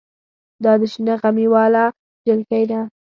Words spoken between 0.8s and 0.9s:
د